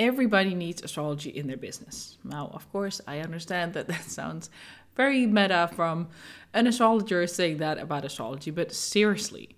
Everybody 0.00 0.54
needs 0.54 0.82
astrology 0.82 1.28
in 1.28 1.46
their 1.46 1.58
business. 1.58 2.16
Now, 2.24 2.50
of 2.54 2.72
course, 2.72 3.02
I 3.06 3.18
understand 3.18 3.74
that 3.74 3.86
that 3.88 4.04
sounds 4.04 4.48
very 4.96 5.26
meta 5.26 5.68
from 5.76 6.08
an 6.54 6.66
astrologer 6.66 7.26
saying 7.26 7.58
that 7.58 7.76
about 7.76 8.06
astrology, 8.06 8.50
but 8.50 8.72
seriously, 8.72 9.50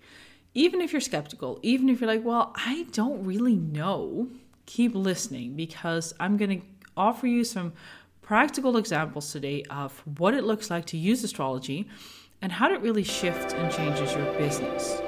even 0.53 0.81
if 0.81 0.93
you're 0.93 1.01
skeptical, 1.01 1.61
even 1.63 1.89
if 1.89 2.01
you're 2.01 2.09
like, 2.09 2.25
well, 2.25 2.53
I 2.57 2.87
don't 2.91 3.25
really 3.25 3.55
know, 3.55 4.31
keep 4.67 4.97
listening 4.97 5.55
because 5.55 6.13
I'm 6.19 6.37
going 6.37 6.61
to 6.61 6.67
offer 6.97 7.29
you 7.29 7.45
some 7.45 7.73
practical 8.21 8.77
examples 8.77 9.31
today 9.31 9.63
of 9.71 10.03
what 10.19 10.35
it 10.35 10.43
looks 10.43 10.73
like 10.73 10.87
to 10.87 10.97
use 10.97 11.23
astrology 11.23 11.89
and 12.43 12.51
how 12.51 12.69
it 12.73 12.81
really 12.81 13.05
shifts 13.05 13.55
and 13.55 13.73
changes 13.73 14.13
your 14.13 14.27
business. 14.33 15.01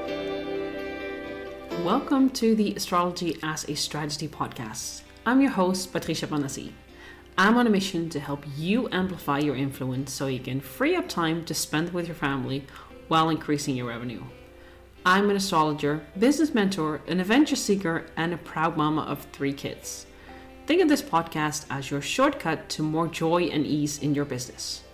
Welcome 1.83 2.31
to 2.31 2.55
the 2.55 2.73
Astrology 2.77 3.37
as 3.43 3.69
a 3.69 3.75
Strategy 3.75 4.29
podcast. 4.29 5.04
I'm 5.27 5.41
your 5.41 5.53
host, 5.53 5.91
Patricia 5.91 6.27
Panassi. 6.27 6.73
I'm 7.39 7.57
on 7.57 7.67
a 7.67 7.71
mission 7.71 8.11
to 8.11 8.21
help 8.21 8.45
you 8.59 8.91
amplify 8.93 9.39
your 9.39 9.57
influence 9.57 10.13
so 10.13 10.27
you 10.27 10.39
can 10.39 10.61
free 10.61 10.97
up 10.97 11.09
time 11.09 11.47
to 11.47 11.55
spend 11.55 11.95
with 11.95 12.07
your 12.07 12.15
family 12.15 12.67
while 13.09 13.31
increasing 13.31 13.75
your 13.75 13.87
revenue. 13.87 14.23
I'm 15.07 15.31
an 15.31 15.37
astrologer, 15.37 16.03
business 16.19 16.53
mentor, 16.53 17.01
an 17.09 17.21
adventure 17.21 17.57
seeker, 17.57 18.05
and 18.19 18.35
a 18.35 18.37
proud 18.37 18.77
mama 18.77 19.01
of 19.01 19.27
three 19.33 19.55
kids. 19.55 20.05
Think 20.67 20.83
of 20.83 20.91
this 20.91 21.01
podcast 21.01 21.65
as 21.71 21.91
your 21.91 22.03
shortcut 22.03 22.69
to 22.71 22.83
more 22.83 23.09
joy 23.09 23.45
and 23.45 23.65
ease 23.65 24.01
in 24.01 24.15
your 24.15 24.27
business. 24.27 24.85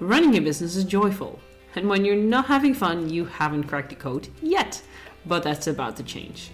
Running 0.00 0.36
a 0.36 0.40
business 0.40 0.74
is 0.74 0.84
joyful, 0.84 1.38
and 1.76 1.88
when 1.88 2.04
you're 2.04 2.16
not 2.16 2.46
having 2.46 2.74
fun, 2.74 3.08
you 3.08 3.26
haven't 3.26 3.64
cracked 3.64 3.90
the 3.90 3.94
code 3.94 4.26
yet, 4.42 4.82
but 5.26 5.44
that's 5.44 5.68
about 5.68 5.96
to 5.98 6.02
change. 6.02 6.50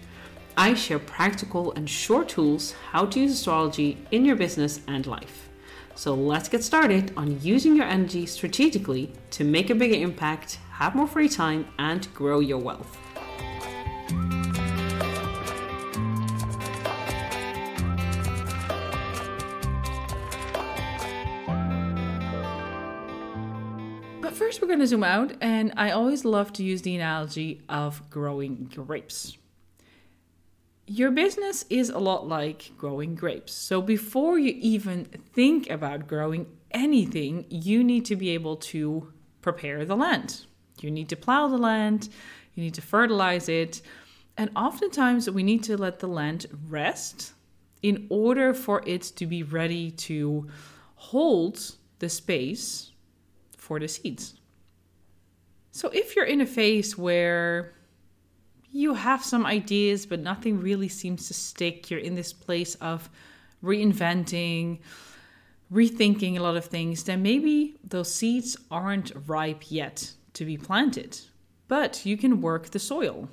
I 0.57 0.75
share 0.75 0.99
practical 0.99 1.73
and 1.73 1.89
short 1.89 2.29
tools 2.29 2.73
how 2.91 3.07
to 3.07 3.21
use 3.21 3.33
astrology 3.33 3.97
in 4.11 4.25
your 4.25 4.37
business 4.37 4.81
and 4.87 5.07
life. 5.07 5.49
So 5.95 6.15
let's 6.15 6.49
get 6.49 6.63
started 6.63 7.13
on 7.17 7.41
using 7.41 7.75
your 7.75 7.87
energy 7.87 8.27
strategically 8.27 9.13
to 9.31 9.45
make 9.45 9.71
a 9.71 9.75
bigger 9.75 9.97
impact, 9.97 10.59
have 10.73 10.95
more 10.95 11.07
free 11.07 11.29
time, 11.29 11.67
and 11.79 12.13
grow 12.13 12.41
your 12.41 12.59
wealth. 12.59 12.99
But 24.21 24.35
first, 24.35 24.61
we're 24.61 24.69
going 24.69 24.81
to 24.81 24.87
zoom 24.87 25.05
out, 25.05 25.33
and 25.41 25.73
I 25.77 25.91
always 25.91 26.25
love 26.25 26.53
to 26.55 26.63
use 26.63 26.83
the 26.83 26.95
analogy 26.95 27.63
of 27.69 28.09
growing 28.11 28.71
grapes. 28.75 29.39
Your 30.95 31.11
business 31.11 31.65
is 31.71 31.89
a 31.89 31.99
lot 31.99 32.29
like 32.29 32.73
growing 32.77 33.15
grapes. 33.15 33.55
So, 33.55 33.81
before 33.81 34.39
you 34.39 34.55
even 34.61 35.07
think 35.07 35.71
about 35.71 36.07
growing 36.07 36.45
anything, 36.71 37.47
you 37.49 37.83
need 37.83 38.05
to 38.05 38.15
be 38.15 38.29
able 38.29 38.57
to 38.57 39.11
prepare 39.41 39.87
the 39.87 39.97
land. 39.97 40.45
You 40.81 40.91
need 40.91 41.09
to 41.09 41.17
plow 41.17 41.49
the 41.49 41.57
land, 41.57 42.11
you 42.55 42.63
need 42.63 42.75
to 42.75 42.83
fertilize 42.83 43.49
it, 43.49 43.81
and 44.37 44.51
oftentimes 44.55 45.31
we 45.31 45.43
need 45.43 45.63
to 45.63 45.79
let 45.79 46.01
the 46.01 46.09
land 46.09 46.45
rest 46.69 47.33
in 47.83 48.07
order 48.11 48.53
for 48.53 48.83
it 48.87 49.01
to 49.17 49.25
be 49.25 49.43
ready 49.43 49.91
to 49.93 50.47
hold 50.97 51.75
the 52.01 52.11
space 52.11 52.93
for 53.57 53.81
the 53.81 53.89
seeds. 53.89 54.35
So 55.71 55.89
if 55.89 56.15
you're 56.15 56.27
in 56.27 56.43
a 56.43 56.47
phase 56.47 56.99
where 56.99 57.73
you 58.73 58.95
have 58.95 59.23
some 59.23 59.45
ideas, 59.45 60.07
but 60.07 60.21
nothing 60.21 60.59
really 60.59 60.89
seems 60.89 61.29
to 61.29 61.35
stick, 61.35 61.91
you're 61.91 62.01
in 62.01 62.15
this 62.15 62.33
place 62.33 62.75
of 62.77 63.11
reinventing, 63.63 64.81
rethinking 65.73 66.37
a 66.37 66.43
lot 66.43 66.57
of 66.57 66.65
things, 66.65 67.05
then 67.05 67.23
maybe 67.23 67.77
those 67.85 68.13
seeds 68.13 68.57
aren't 68.71 69.13
ripe 69.27 69.71
yet 69.71 70.13
to 70.33 70.45
be 70.45 70.57
planted. 70.57 71.21
But 71.69 72.05
you 72.05 72.17
can 72.17 72.41
work 72.41 72.71
the 72.71 72.79
soil 72.79 73.29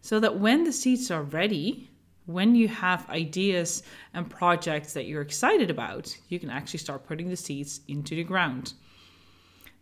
so 0.00 0.20
that 0.20 0.38
when 0.38 0.64
the 0.64 0.72
seeds 0.72 1.10
are 1.10 1.22
ready, 1.22 1.90
when 2.26 2.54
you 2.54 2.68
have 2.68 3.08
ideas 3.10 3.82
and 4.14 4.28
projects 4.30 4.92
that 4.94 5.06
you're 5.06 5.22
excited 5.22 5.70
about, 5.70 6.16
you 6.28 6.38
can 6.38 6.50
actually 6.50 6.78
start 6.78 7.06
putting 7.06 7.28
the 7.28 7.36
seeds 7.36 7.80
into 7.88 8.14
the 8.14 8.24
ground. 8.24 8.72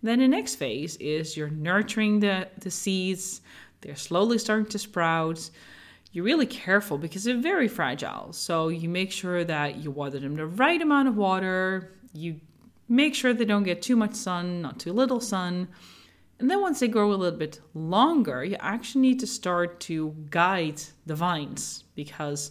Then 0.03 0.19
the 0.19 0.29
next 0.29 0.57
phase 0.57 0.97
is 0.97 1.37
you're 1.37 1.51
nurturing 1.51 2.21
the, 2.21 2.49
the 2.59 2.71
seeds, 2.71 3.41
they're 3.83 3.97
slowly 3.97 4.39
starting 4.39 4.67
to 4.67 4.79
sprout. 4.79 5.51
You're 6.13 6.25
really 6.25 6.47
careful 6.47 6.99
because 6.99 7.25
they're 7.25 7.37
very 7.37 7.69
fragile. 7.69 8.33
So 8.33 8.69
you 8.69 8.89
make 8.89 9.13
sure 9.13 9.45
that 9.45 9.77
you 9.77 9.91
water 9.91 10.19
them 10.19 10.37
the 10.37 10.47
right 10.47 10.81
amount 10.81 11.09
of 11.09 11.17
water. 11.17 11.93
You 12.13 12.41
make 12.89 13.15
sure 13.15 13.35
they 13.35 13.45
don't 13.45 13.65
get 13.65 13.83
too 13.83 13.97
much 13.97 14.15
sun, 14.15 14.63
not 14.63 14.79
too 14.79 14.93
little 14.93 15.21
sun. 15.21 15.69
And 16.39 16.51
then 16.51 16.61
once 16.61 16.81
they 16.81 16.89
grow 16.89 17.13
a 17.13 17.15
little 17.15 17.39
bit 17.39 17.61
longer, 17.73 18.45
you 18.45 18.57
actually 18.59 19.03
need 19.03 19.21
to 19.21 19.27
start 19.27 19.81
to 19.81 20.15
guide 20.31 20.83
the 21.07 21.15
vines 21.15 21.85
because 21.95 22.51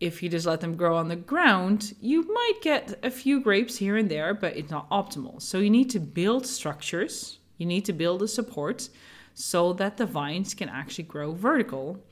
if 0.00 0.22
you 0.22 0.28
just 0.28 0.46
let 0.46 0.60
them 0.60 0.74
grow 0.74 0.96
on 0.96 1.08
the 1.08 1.16
ground, 1.16 1.94
you 2.00 2.22
might 2.32 2.58
get 2.60 2.98
a 3.04 3.10
few 3.10 3.40
grapes 3.40 3.76
here 3.76 3.96
and 3.96 4.10
there, 4.10 4.34
but 4.34 4.56
it's 4.56 4.70
not 4.70 4.90
optimal. 4.90 5.40
So 5.40 5.58
you 5.58 5.70
need 5.70 5.90
to 5.90 6.00
build 6.00 6.46
structures, 6.46 7.38
you 7.58 7.66
need 7.66 7.84
to 7.84 7.92
build 7.92 8.22
a 8.22 8.28
support 8.28 8.88
so 9.34 9.72
that 9.74 9.96
the 9.96 10.06
vines 10.06 10.54
can 10.54 10.68
actually 10.68 11.04
grow 11.04 11.32
vertical 11.32 12.04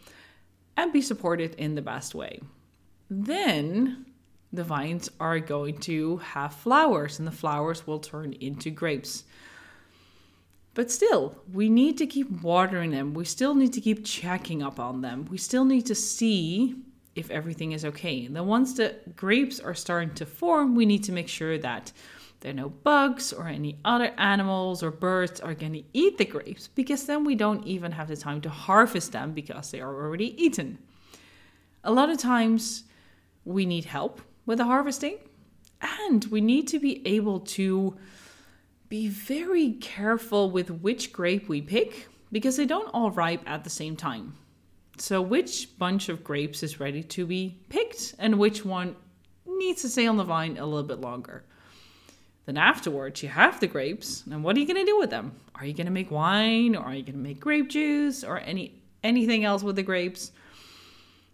and 0.76 0.92
be 0.92 1.02
supported 1.02 1.54
in 1.56 1.74
the 1.74 1.82
best 1.82 2.14
way. 2.14 2.40
Then 3.08 4.06
the 4.52 4.64
vines 4.64 5.10
are 5.20 5.38
going 5.38 5.78
to 5.78 6.18
have 6.18 6.54
flowers, 6.54 7.18
and 7.18 7.26
the 7.26 7.32
flowers 7.32 7.86
will 7.86 8.00
turn 8.00 8.32
into 8.34 8.70
grapes. 8.70 9.24
But 10.74 10.90
still, 10.90 11.36
we 11.52 11.68
need 11.68 11.98
to 11.98 12.06
keep 12.06 12.30
watering 12.42 12.90
them. 12.90 13.14
We 13.14 13.24
still 13.24 13.54
need 13.54 13.72
to 13.74 13.80
keep 13.80 14.04
checking 14.04 14.62
up 14.62 14.78
on 14.78 15.00
them. 15.00 15.26
We 15.30 15.38
still 15.38 15.64
need 15.64 15.86
to 15.86 15.94
see 15.94 16.76
if 17.14 17.30
everything 17.30 17.72
is 17.72 17.84
okay. 17.84 18.28
Then 18.28 18.46
once 18.46 18.74
the 18.74 18.96
grapes 19.16 19.60
are 19.60 19.74
starting 19.74 20.14
to 20.14 20.26
form, 20.26 20.74
we 20.74 20.86
need 20.86 21.04
to 21.04 21.12
make 21.12 21.28
sure 21.28 21.58
that 21.58 21.92
there 22.40 22.50
are 22.50 22.54
no 22.54 22.70
bugs 22.70 23.32
or 23.32 23.48
any 23.48 23.78
other 23.84 24.12
animals 24.16 24.82
or 24.82 24.90
birds 24.90 25.40
are 25.40 25.54
going 25.54 25.74
to 25.74 25.82
eat 25.92 26.16
the 26.16 26.24
grapes 26.24 26.68
because 26.68 27.04
then 27.04 27.24
we 27.24 27.34
don't 27.34 27.66
even 27.66 27.92
have 27.92 28.08
the 28.08 28.16
time 28.16 28.40
to 28.40 28.48
harvest 28.48 29.12
them 29.12 29.32
because 29.32 29.70
they 29.70 29.80
are 29.80 29.94
already 29.94 30.42
eaten. 30.42 30.78
A 31.84 31.92
lot 31.92 32.08
of 32.08 32.18
times 32.18 32.84
we 33.44 33.66
need 33.66 33.84
help 33.84 34.22
with 34.46 34.58
the 34.58 34.64
harvesting 34.64 35.18
and 35.80 36.24
we 36.26 36.40
need 36.40 36.66
to 36.68 36.78
be 36.78 37.06
able 37.06 37.40
to 37.40 37.96
be 38.88 39.08
very 39.08 39.72
careful 39.74 40.50
with 40.50 40.70
which 40.70 41.12
grape 41.12 41.48
we 41.48 41.60
pick 41.60 42.08
because 42.32 42.56
they 42.56 42.66
don't 42.66 42.88
all 42.94 43.10
ripe 43.10 43.42
at 43.46 43.64
the 43.64 43.70
same 43.70 43.96
time. 43.96 44.34
So, 44.98 45.22
which 45.22 45.78
bunch 45.78 46.08
of 46.08 46.22
grapes 46.22 46.62
is 46.62 46.80
ready 46.80 47.02
to 47.04 47.26
be 47.26 47.58
picked 47.68 48.14
and 48.18 48.38
which 48.38 48.64
one 48.64 48.96
needs 49.46 49.82
to 49.82 49.88
stay 49.88 50.06
on 50.06 50.16
the 50.16 50.24
vine 50.24 50.58
a 50.58 50.66
little 50.66 50.82
bit 50.82 51.00
longer? 51.00 51.44
Then, 52.50 52.56
afterwards, 52.56 53.22
you 53.22 53.28
have 53.28 53.60
the 53.60 53.68
grapes, 53.68 54.24
and 54.28 54.42
what 54.42 54.56
are 54.56 54.58
you 54.58 54.66
going 54.66 54.84
to 54.84 54.84
do 54.84 54.98
with 54.98 55.10
them? 55.10 55.36
Are 55.54 55.64
you 55.64 55.72
going 55.72 55.86
to 55.86 55.92
make 55.92 56.10
wine 56.10 56.74
or 56.74 56.82
are 56.82 56.94
you 56.96 57.04
going 57.04 57.14
to 57.14 57.22
make 57.22 57.38
grape 57.38 57.68
juice 57.68 58.24
or 58.24 58.40
any 58.40 58.82
anything 59.04 59.44
else 59.44 59.62
with 59.62 59.76
the 59.76 59.84
grapes? 59.84 60.32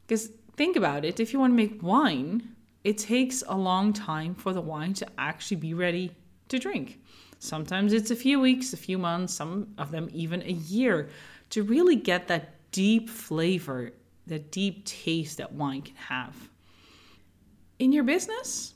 Because 0.07 0.29
think 0.59 0.77
about 0.77 1.07
it 1.07 1.19
if 1.19 1.33
you 1.33 1.39
want 1.39 1.53
to 1.53 1.57
make 1.57 1.83
wine, 1.83 2.55
it 2.85 2.99
takes 2.99 3.43
a 3.49 3.57
long 3.57 3.95
time 3.95 4.35
for 4.35 4.53
the 4.53 4.61
wine 4.61 4.93
to 4.93 5.07
actually 5.17 5.57
be 5.57 5.73
ready 5.73 6.15
to 6.49 6.59
drink. 6.59 7.01
Sometimes 7.39 7.95
it's 7.95 8.11
a 8.11 8.17
few 8.17 8.39
weeks, 8.39 8.75
a 8.75 8.77
few 8.77 8.99
months, 8.99 9.33
some 9.33 9.69
of 9.79 9.93
them 9.93 10.11
even 10.13 10.43
a 10.43 10.53
year 10.53 11.09
to 11.49 11.63
really 11.63 11.97
get 11.97 12.29
that 12.29 12.57
deep 12.73 13.09
flavor, 13.09 13.91
that 14.27 14.51
deep 14.51 14.85
taste 14.85 15.39
that 15.39 15.51
wine 15.51 15.81
can 15.81 15.97
have. 15.97 16.51
In 17.79 17.91
your 17.91 18.05
business, 18.05 18.75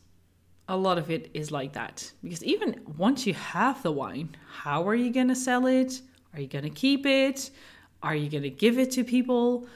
a 0.71 0.77
lot 0.77 0.99
of 0.99 1.11
it 1.11 1.31
is 1.35 1.51
like 1.51 1.73
that. 1.73 2.11
Because 2.23 2.45
even 2.45 2.81
once 2.97 3.27
you 3.27 3.35
have 3.35 3.83
the 3.83 3.91
wine, 3.91 4.37
how 4.63 4.89
are 4.89 4.95
you 4.95 5.13
going 5.13 5.27
to 5.27 5.35
sell 5.35 5.67
it? 5.67 6.01
Are 6.33 6.41
you 6.41 6.47
going 6.47 6.63
to 6.63 6.71
keep 6.71 7.05
it? 7.05 7.51
Are 8.05 8.15
you 8.15 8.31
going 8.31 8.45
to 8.45 8.51
give 8.51 8.79
it 8.79 8.93
to 8.93 9.03
people? 9.03 9.67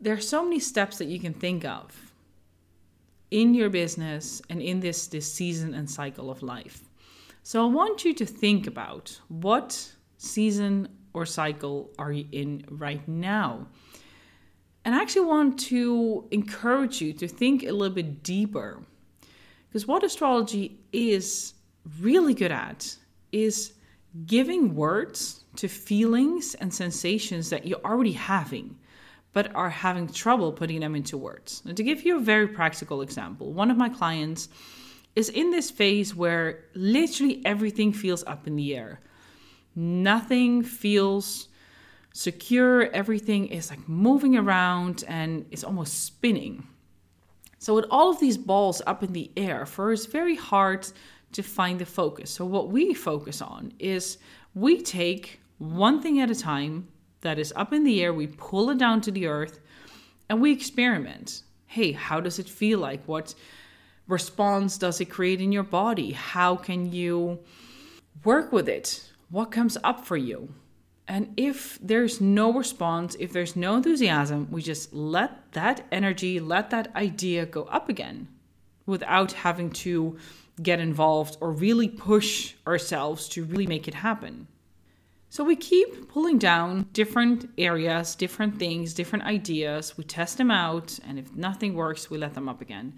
There 0.00 0.14
are 0.14 0.20
so 0.20 0.44
many 0.44 0.60
steps 0.60 0.98
that 0.98 1.06
you 1.06 1.18
can 1.18 1.34
think 1.34 1.64
of 1.64 2.12
in 3.32 3.52
your 3.52 3.68
business 3.68 4.40
and 4.48 4.62
in 4.62 4.78
this, 4.78 5.08
this 5.08 5.30
season 5.30 5.74
and 5.74 5.90
cycle 5.90 6.30
of 6.30 6.40
life. 6.40 6.88
So 7.42 7.64
I 7.64 7.68
want 7.68 8.04
you 8.04 8.14
to 8.14 8.24
think 8.24 8.68
about 8.68 9.20
what 9.26 9.92
season 10.18 10.88
or 11.14 11.26
cycle 11.26 11.90
are 11.98 12.12
you 12.12 12.26
in 12.30 12.64
right 12.70 13.06
now? 13.08 13.66
And 14.84 14.94
I 14.94 15.02
actually 15.02 15.26
want 15.26 15.58
to 15.60 16.28
encourage 16.30 17.00
you 17.00 17.12
to 17.14 17.26
think 17.26 17.64
a 17.64 17.72
little 17.72 17.94
bit 17.94 18.22
deeper. 18.22 18.84
Because 19.76 19.86
what 19.86 20.04
astrology 20.04 20.80
is 20.90 21.52
really 22.00 22.32
good 22.32 22.50
at 22.50 22.96
is 23.30 23.74
giving 24.24 24.74
words 24.74 25.44
to 25.56 25.68
feelings 25.68 26.54
and 26.54 26.72
sensations 26.72 27.50
that 27.50 27.66
you're 27.66 27.84
already 27.84 28.12
having, 28.12 28.78
but 29.34 29.54
are 29.54 29.68
having 29.68 30.08
trouble 30.08 30.50
putting 30.50 30.80
them 30.80 30.94
into 30.94 31.18
words. 31.18 31.60
And 31.66 31.76
to 31.76 31.82
give 31.82 32.06
you 32.06 32.16
a 32.16 32.20
very 32.20 32.48
practical 32.48 33.02
example, 33.02 33.52
one 33.52 33.70
of 33.70 33.76
my 33.76 33.90
clients 33.90 34.48
is 35.14 35.28
in 35.28 35.50
this 35.50 35.70
phase 35.70 36.14
where 36.14 36.64
literally 36.72 37.42
everything 37.44 37.92
feels 37.92 38.24
up 38.24 38.46
in 38.46 38.56
the 38.56 38.74
air. 38.74 39.00
Nothing 39.74 40.62
feels 40.62 41.48
secure, 42.14 42.84
everything 42.92 43.48
is 43.48 43.68
like 43.68 43.86
moving 43.86 44.38
around 44.38 45.04
and 45.06 45.44
it's 45.50 45.64
almost 45.64 46.06
spinning. 46.06 46.66
So, 47.58 47.74
with 47.74 47.86
all 47.90 48.10
of 48.10 48.20
these 48.20 48.36
balls 48.36 48.82
up 48.86 49.02
in 49.02 49.12
the 49.12 49.30
air, 49.36 49.64
for 49.66 49.92
it's 49.92 50.06
very 50.06 50.36
hard 50.36 50.86
to 51.32 51.42
find 51.42 51.78
the 51.78 51.86
focus. 51.86 52.30
So, 52.30 52.44
what 52.44 52.68
we 52.68 52.94
focus 52.94 53.40
on 53.40 53.72
is 53.78 54.18
we 54.54 54.80
take 54.82 55.40
one 55.58 56.00
thing 56.02 56.20
at 56.20 56.30
a 56.30 56.34
time 56.34 56.88
that 57.22 57.38
is 57.38 57.52
up 57.56 57.72
in 57.72 57.84
the 57.84 58.02
air, 58.02 58.12
we 58.12 58.26
pull 58.26 58.70
it 58.70 58.78
down 58.78 59.00
to 59.02 59.10
the 59.10 59.26
earth, 59.26 59.60
and 60.28 60.40
we 60.40 60.52
experiment. 60.52 61.42
Hey, 61.66 61.92
how 61.92 62.20
does 62.20 62.38
it 62.38 62.48
feel 62.48 62.78
like? 62.78 63.02
What 63.06 63.34
response 64.06 64.78
does 64.78 65.00
it 65.00 65.06
create 65.06 65.40
in 65.40 65.50
your 65.50 65.62
body? 65.62 66.12
How 66.12 66.56
can 66.56 66.92
you 66.92 67.40
work 68.24 68.52
with 68.52 68.68
it? 68.68 69.10
What 69.30 69.50
comes 69.50 69.76
up 69.82 70.04
for 70.04 70.16
you? 70.16 70.54
And 71.08 71.32
if 71.36 71.78
there's 71.80 72.20
no 72.20 72.52
response, 72.52 73.16
if 73.20 73.32
there's 73.32 73.54
no 73.54 73.76
enthusiasm, 73.76 74.48
we 74.50 74.60
just 74.62 74.92
let 74.92 75.52
that 75.52 75.86
energy, 75.92 76.40
let 76.40 76.70
that 76.70 76.94
idea 76.96 77.46
go 77.46 77.62
up 77.64 77.88
again 77.88 78.28
without 78.86 79.32
having 79.32 79.70
to 79.70 80.18
get 80.62 80.80
involved 80.80 81.36
or 81.40 81.52
really 81.52 81.88
push 81.88 82.54
ourselves 82.66 83.28
to 83.28 83.44
really 83.44 83.66
make 83.66 83.86
it 83.86 83.94
happen. 83.94 84.48
So 85.28 85.44
we 85.44 85.56
keep 85.56 86.08
pulling 86.08 86.38
down 86.38 86.86
different 86.92 87.50
areas, 87.58 88.14
different 88.14 88.58
things, 88.58 88.94
different 88.94 89.24
ideas. 89.24 89.96
We 89.98 90.04
test 90.04 90.38
them 90.38 90.50
out, 90.50 90.98
and 91.06 91.18
if 91.18 91.34
nothing 91.34 91.74
works, 91.74 92.08
we 92.08 92.16
let 92.16 92.34
them 92.34 92.48
up 92.48 92.60
again. 92.60 92.94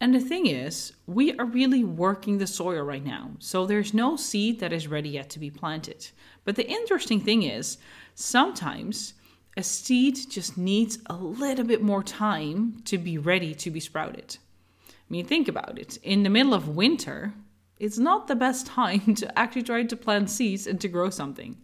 And 0.00 0.14
the 0.14 0.20
thing 0.20 0.46
is, 0.46 0.92
we 1.06 1.36
are 1.38 1.44
really 1.44 1.82
working 1.82 2.38
the 2.38 2.46
soil 2.46 2.82
right 2.82 3.04
now. 3.04 3.32
So 3.40 3.66
there's 3.66 3.92
no 3.92 4.16
seed 4.16 4.60
that 4.60 4.72
is 4.72 4.86
ready 4.86 5.10
yet 5.10 5.28
to 5.30 5.40
be 5.40 5.50
planted. 5.50 6.08
But 6.44 6.54
the 6.56 6.68
interesting 6.68 7.20
thing 7.20 7.42
is, 7.42 7.78
sometimes 8.14 9.14
a 9.56 9.62
seed 9.62 10.16
just 10.30 10.56
needs 10.56 10.98
a 11.06 11.16
little 11.16 11.64
bit 11.64 11.82
more 11.82 12.04
time 12.04 12.80
to 12.84 12.96
be 12.96 13.18
ready 13.18 13.54
to 13.56 13.70
be 13.70 13.80
sprouted. 13.80 14.36
I 14.88 14.92
mean, 15.08 15.26
think 15.26 15.48
about 15.48 15.78
it. 15.78 15.96
In 16.04 16.22
the 16.22 16.30
middle 16.30 16.54
of 16.54 16.76
winter, 16.76 17.34
it's 17.80 17.98
not 17.98 18.28
the 18.28 18.36
best 18.36 18.66
time 18.80 19.16
to 19.16 19.36
actually 19.36 19.62
try 19.62 19.82
to 19.82 19.96
plant 19.96 20.30
seeds 20.30 20.68
and 20.68 20.80
to 20.80 20.88
grow 20.88 21.10
something. 21.10 21.56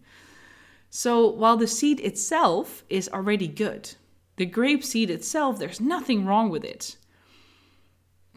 So 0.89 1.25
while 1.27 1.55
the 1.55 1.67
seed 1.67 2.01
itself 2.01 2.83
is 2.89 3.07
already 3.09 3.47
good, 3.47 3.95
the 4.35 4.45
grape 4.45 4.83
seed 4.83 5.09
itself, 5.09 5.57
there's 5.57 5.79
nothing 5.79 6.25
wrong 6.25 6.49
with 6.49 6.65
it 6.65 6.97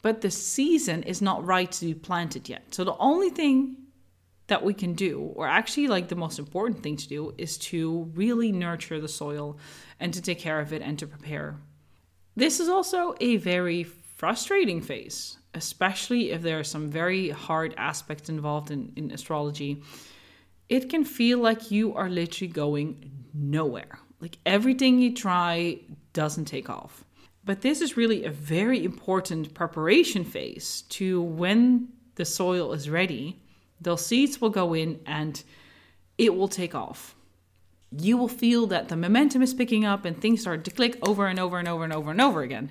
but 0.08 0.22
the 0.22 0.30
season 0.30 1.02
is 1.02 1.20
not 1.20 1.44
right 1.44 1.70
to 1.70 1.84
be 1.84 1.92
planted 1.92 2.48
yet. 2.48 2.74
So 2.74 2.82
the 2.82 2.96
only 2.96 3.28
thing 3.28 3.76
that 4.46 4.64
we 4.64 4.72
can 4.72 4.94
do, 4.94 5.20
or 5.36 5.46
actually 5.46 5.86
like 5.86 6.08
the 6.08 6.16
most 6.16 6.38
important 6.38 6.82
thing 6.82 6.96
to 6.96 7.06
do, 7.06 7.34
is 7.36 7.58
to 7.58 8.10
really 8.14 8.50
nurture 8.50 9.02
the 9.02 9.06
soil 9.06 9.58
and 10.00 10.14
to 10.14 10.22
take 10.22 10.38
care 10.38 10.60
of 10.60 10.72
it 10.72 10.80
and 10.80 10.98
to 10.98 11.06
prepare. 11.06 11.58
This 12.36 12.58
is 12.58 12.70
also 12.70 13.16
a 13.20 13.36
very 13.36 13.84
frustrating 13.84 14.80
phase, 14.80 15.36
especially 15.52 16.30
if 16.30 16.40
there 16.40 16.58
are 16.58 16.64
some 16.64 16.88
very 16.88 17.28
hard 17.28 17.74
aspects 17.76 18.30
involved 18.30 18.70
in, 18.70 18.94
in 18.96 19.10
astrology. 19.10 19.82
It 20.70 20.88
can 20.88 21.04
feel 21.04 21.38
like 21.38 21.70
you 21.70 21.94
are 21.94 22.08
literally 22.08 22.50
going 22.50 23.10
nowhere. 23.34 23.98
Like 24.20 24.38
everything 24.46 25.00
you 25.00 25.14
try 25.14 25.80
doesn't 26.14 26.46
take 26.46 26.70
off. 26.70 27.04
But 27.48 27.62
this 27.62 27.80
is 27.80 27.96
really 27.96 28.26
a 28.26 28.30
very 28.30 28.84
important 28.84 29.54
preparation 29.54 30.22
phase 30.22 30.82
to 30.90 31.22
when 31.22 31.88
the 32.16 32.26
soil 32.26 32.74
is 32.74 32.90
ready, 32.90 33.40
the 33.80 33.96
seeds 33.96 34.38
will 34.38 34.50
go 34.50 34.74
in 34.74 35.00
and 35.06 35.42
it 36.18 36.34
will 36.36 36.48
take 36.48 36.74
off. 36.74 37.16
You 37.90 38.18
will 38.18 38.28
feel 38.28 38.66
that 38.66 38.90
the 38.90 38.98
momentum 38.98 39.40
is 39.40 39.54
picking 39.54 39.86
up 39.86 40.04
and 40.04 40.20
things 40.20 40.42
start 40.42 40.62
to 40.64 40.70
click 40.70 40.98
over 41.00 41.26
and 41.26 41.40
over 41.40 41.58
and 41.58 41.66
over 41.66 41.84
and 41.84 41.92
over 41.94 42.10
and 42.10 42.20
over 42.20 42.42
again. 42.42 42.70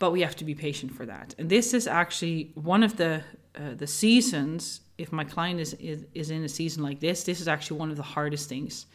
But 0.00 0.10
we 0.10 0.22
have 0.22 0.34
to 0.38 0.44
be 0.44 0.56
patient 0.56 0.92
for 0.92 1.06
that. 1.06 1.36
And 1.38 1.48
this 1.48 1.72
is 1.72 1.86
actually 1.86 2.50
one 2.56 2.82
of 2.82 2.96
the 2.96 3.22
uh, 3.54 3.74
the 3.76 3.86
seasons. 3.86 4.80
If 4.98 5.12
my 5.12 5.22
client 5.22 5.60
is, 5.60 5.74
is 5.74 6.06
is 6.12 6.30
in 6.30 6.42
a 6.42 6.48
season 6.48 6.82
like 6.82 6.98
this, 6.98 7.22
this 7.22 7.40
is 7.40 7.46
actually 7.46 7.78
one 7.78 7.92
of 7.92 7.96
the 7.96 8.02
hardest 8.02 8.48
things 8.48 8.86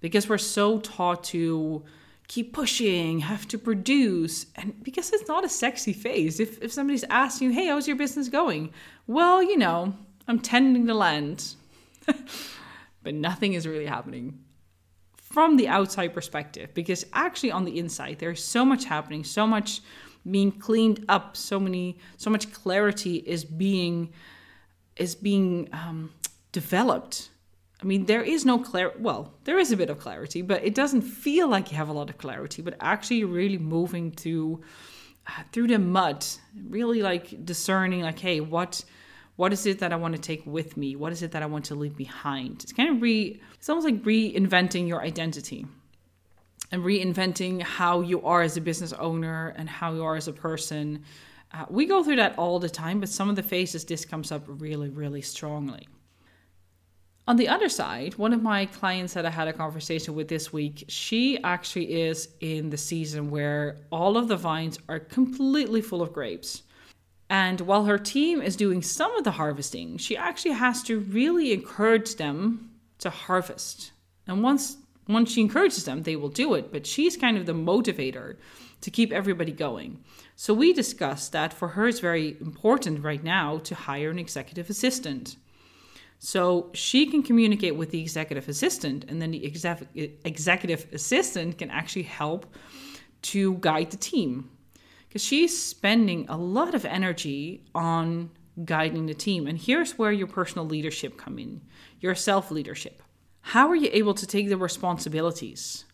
because 0.00 0.28
we're 0.28 0.36
so 0.38 0.80
taught 0.80 1.22
to 1.30 1.84
keep 2.28 2.52
pushing, 2.52 3.20
have 3.20 3.46
to 3.48 3.58
produce. 3.58 4.46
And 4.56 4.82
because 4.82 5.12
it's 5.12 5.28
not 5.28 5.44
a 5.44 5.48
sexy 5.48 5.92
phase, 5.92 6.40
if, 6.40 6.62
if 6.62 6.72
somebody's 6.72 7.04
asking 7.04 7.48
you, 7.48 7.54
hey, 7.54 7.66
how's 7.66 7.86
your 7.86 7.96
business 7.96 8.28
going? 8.28 8.72
Well, 9.06 9.42
you 9.42 9.56
know, 9.56 9.94
I'm 10.26 10.40
tending 10.40 10.86
the 10.86 10.94
land, 10.94 11.54
but 13.02 13.14
nothing 13.14 13.52
is 13.52 13.66
really 13.66 13.86
happening 13.86 14.40
from 15.16 15.56
the 15.56 15.68
outside 15.68 16.14
perspective. 16.14 16.74
Because 16.74 17.04
actually, 17.12 17.52
on 17.52 17.64
the 17.64 17.78
inside, 17.78 18.18
there's 18.18 18.42
so 18.42 18.64
much 18.64 18.84
happening, 18.84 19.22
so 19.22 19.46
much 19.46 19.80
being 20.28 20.50
cleaned 20.50 21.04
up, 21.08 21.36
so 21.36 21.60
many, 21.60 21.98
so 22.16 22.30
much 22.30 22.52
clarity 22.52 23.16
is 23.16 23.44
being 23.44 24.12
is 24.96 25.14
being 25.14 25.68
um, 25.72 26.10
developed 26.52 27.28
I 27.82 27.84
mean, 27.84 28.06
there 28.06 28.22
is 28.22 28.44
no 28.44 28.58
clear. 28.58 28.92
Well, 28.98 29.34
there 29.44 29.58
is 29.58 29.70
a 29.70 29.76
bit 29.76 29.90
of 29.90 29.98
clarity, 29.98 30.42
but 30.42 30.64
it 30.64 30.74
doesn't 30.74 31.02
feel 31.02 31.48
like 31.48 31.70
you 31.70 31.76
have 31.76 31.88
a 31.88 31.92
lot 31.92 32.08
of 32.08 32.16
clarity. 32.18 32.62
But 32.62 32.76
actually, 32.80 33.18
you're 33.18 33.28
really 33.28 33.58
moving 33.58 34.12
to 34.12 34.62
uh, 35.26 35.42
through 35.52 35.68
the 35.68 35.78
mud, 35.78 36.24
really 36.68 37.02
like 37.02 37.44
discerning, 37.44 38.02
like, 38.02 38.18
hey, 38.18 38.40
what 38.40 38.84
what 39.36 39.52
is 39.52 39.66
it 39.66 39.80
that 39.80 39.92
I 39.92 39.96
want 39.96 40.14
to 40.14 40.20
take 40.20 40.46
with 40.46 40.78
me? 40.78 40.96
What 40.96 41.12
is 41.12 41.22
it 41.22 41.32
that 41.32 41.42
I 41.42 41.46
want 41.46 41.66
to 41.66 41.74
leave 41.74 41.94
behind? 41.96 42.62
It's 42.62 42.72
kind 42.72 42.88
of 42.88 43.02
re. 43.02 43.40
It's 43.54 43.68
almost 43.68 43.84
like 43.84 44.02
reinventing 44.02 44.88
your 44.88 45.02
identity 45.02 45.66
and 46.72 46.82
reinventing 46.82 47.62
how 47.62 48.00
you 48.00 48.22
are 48.22 48.42
as 48.42 48.56
a 48.56 48.60
business 48.60 48.92
owner 48.94 49.54
and 49.56 49.68
how 49.68 49.92
you 49.92 50.04
are 50.04 50.16
as 50.16 50.28
a 50.28 50.32
person. 50.32 51.04
Uh, 51.52 51.66
we 51.68 51.86
go 51.86 52.02
through 52.02 52.16
that 52.16 52.36
all 52.38 52.58
the 52.58 52.68
time, 52.68 52.98
but 52.98 53.08
some 53.08 53.28
of 53.28 53.36
the 53.36 53.42
phases 53.42 53.84
this 53.84 54.04
comes 54.04 54.32
up 54.32 54.42
really, 54.46 54.88
really 54.88 55.22
strongly. 55.22 55.86
On 57.28 57.36
the 57.36 57.48
other 57.48 57.68
side, 57.68 58.14
one 58.14 58.32
of 58.32 58.40
my 58.40 58.66
clients 58.66 59.14
that 59.14 59.26
I 59.26 59.30
had 59.30 59.48
a 59.48 59.52
conversation 59.52 60.14
with 60.14 60.28
this 60.28 60.52
week, 60.52 60.84
she 60.86 61.42
actually 61.42 62.02
is 62.02 62.28
in 62.40 62.70
the 62.70 62.76
season 62.76 63.30
where 63.30 63.78
all 63.90 64.16
of 64.16 64.28
the 64.28 64.36
vines 64.36 64.78
are 64.88 65.00
completely 65.00 65.80
full 65.80 66.02
of 66.02 66.12
grapes. 66.12 66.62
And 67.28 67.60
while 67.62 67.86
her 67.86 67.98
team 67.98 68.40
is 68.40 68.54
doing 68.54 68.80
some 68.80 69.12
of 69.16 69.24
the 69.24 69.32
harvesting, 69.32 69.96
she 69.98 70.16
actually 70.16 70.52
has 70.52 70.84
to 70.84 71.00
really 71.00 71.52
encourage 71.52 72.14
them 72.14 72.70
to 73.00 73.10
harvest. 73.10 73.90
And 74.28 74.42
once 74.42 74.76
once 75.08 75.32
she 75.32 75.40
encourages 75.40 75.84
them, 75.84 76.02
they 76.02 76.16
will 76.16 76.28
do 76.28 76.54
it, 76.54 76.72
but 76.72 76.84
she's 76.84 77.16
kind 77.16 77.36
of 77.36 77.46
the 77.46 77.52
motivator 77.52 78.36
to 78.80 78.90
keep 78.90 79.12
everybody 79.12 79.52
going. 79.52 80.02
So 80.34 80.52
we 80.52 80.72
discussed 80.72 81.30
that 81.30 81.52
for 81.52 81.68
her 81.68 81.86
it's 81.86 82.00
very 82.00 82.36
important 82.40 83.04
right 83.04 83.22
now 83.22 83.58
to 83.58 83.74
hire 83.74 84.10
an 84.10 84.18
executive 84.18 84.68
assistant. 84.68 85.36
So 86.18 86.70
she 86.72 87.06
can 87.06 87.22
communicate 87.22 87.76
with 87.76 87.90
the 87.90 88.00
executive 88.00 88.48
assistant, 88.48 89.04
and 89.08 89.20
then 89.20 89.30
the 89.30 89.44
exec- 89.44 89.88
executive 90.24 90.86
assistant 90.92 91.58
can 91.58 91.70
actually 91.70 92.04
help 92.04 92.46
to 93.22 93.54
guide 93.54 93.90
the 93.90 93.96
team. 93.96 94.50
Because 95.08 95.22
she's 95.22 95.60
spending 95.60 96.26
a 96.28 96.36
lot 96.36 96.74
of 96.74 96.84
energy 96.84 97.64
on 97.74 98.30
guiding 98.64 99.06
the 99.06 99.14
team. 99.14 99.46
And 99.46 99.58
here's 99.58 99.98
where 99.98 100.12
your 100.12 100.26
personal 100.26 100.66
leadership 100.66 101.18
come 101.18 101.38
in, 101.38 101.60
your 102.00 102.14
self-leadership. 102.14 103.02
How 103.40 103.68
are 103.68 103.76
you 103.76 103.90
able 103.92 104.14
to 104.14 104.26
take 104.26 104.48
the 104.48 104.56
responsibilities 104.56 105.84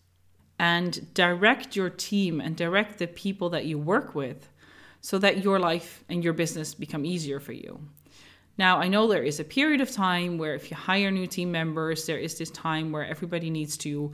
and 0.59 1.13
direct 1.13 1.75
your 1.75 1.91
team 1.91 2.41
and 2.41 2.57
direct 2.57 2.99
the 2.99 3.09
people 3.09 3.51
that 3.51 3.65
you 3.65 3.79
work 3.79 4.15
with 4.15 4.49
so 5.01 5.19
that 5.19 5.43
your 5.43 5.59
life 5.59 6.05
and 6.09 6.23
your 6.23 6.33
business 6.33 6.75
become 6.75 7.05
easier 7.05 7.41
for 7.41 7.53
you? 7.53 7.81
Now, 8.59 8.79
I 8.79 8.89
know 8.89 9.07
there 9.07 9.23
is 9.23 9.41
a 9.41 9.45
period 9.45 9.81
of 9.81 9.91
time 9.91 10.39
where 10.39 10.55
if 10.55 10.71
you 10.71 10.77
hire 10.77 11.11
new 11.11 11.27
team 11.27 11.51
members, 11.51 12.07
there 12.07 12.19
is 12.19 12.37
this 12.39 12.51
time 12.51 12.93
where 12.93 13.07
everybody 13.07 13.51
needs 13.51 13.77
to 13.79 14.13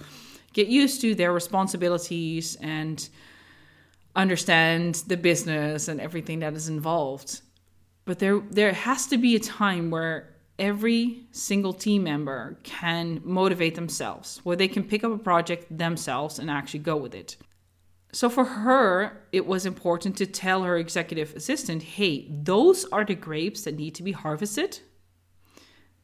get 0.52 0.68
used 0.68 1.00
to 1.00 1.14
their 1.14 1.32
responsibilities 1.32 2.56
and 2.60 3.08
understand 4.14 4.96
the 5.06 5.16
business 5.16 5.88
and 5.88 6.00
everything 6.00 6.40
that 6.40 6.54
is 6.54 6.68
involved. 6.68 7.40
But 8.04 8.18
there 8.18 8.40
there 8.50 8.72
has 8.72 9.06
to 9.08 9.18
be 9.18 9.36
a 9.36 9.40
time 9.40 9.90
where 9.90 10.34
every 10.58 11.26
single 11.30 11.72
team 11.72 12.02
member 12.02 12.58
can 12.62 13.20
motivate 13.24 13.74
themselves, 13.74 14.40
where 14.44 14.56
they 14.56 14.68
can 14.68 14.82
pick 14.82 15.04
up 15.04 15.12
a 15.12 15.18
project 15.18 15.76
themselves 15.76 16.38
and 16.38 16.50
actually 16.50 16.80
go 16.80 16.96
with 16.96 17.14
it. 17.14 17.36
So 18.12 18.30
for 18.30 18.44
her, 18.44 19.26
it 19.32 19.46
was 19.46 19.66
important 19.66 20.16
to 20.16 20.26
tell 20.26 20.62
her 20.62 20.76
executive 20.78 21.34
assistant, 21.36 21.82
hey, 21.82 22.26
those 22.30 22.84
are 22.86 23.04
the 23.04 23.14
grapes 23.14 23.62
that 23.62 23.76
need 23.76 23.94
to 23.96 24.02
be 24.02 24.12
harvested. 24.12 24.80